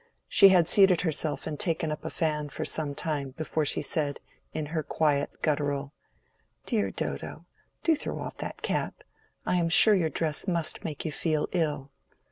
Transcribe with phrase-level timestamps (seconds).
[0.27, 4.19] She had seated herself and taken up a fan for some time before she said,
[4.51, 5.93] in her quiet guttural—
[6.65, 7.45] "Dear Dodo,
[7.83, 9.03] do throw off that cap.
[9.45, 11.91] I am sure your dress must make you feel ill."